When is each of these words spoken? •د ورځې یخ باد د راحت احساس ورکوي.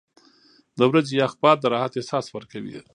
•د 0.79 0.81
ورځې 0.89 1.13
یخ 1.21 1.33
باد 1.43 1.57
د 1.61 1.65
راحت 1.73 1.93
احساس 1.97 2.25
ورکوي. 2.31 2.77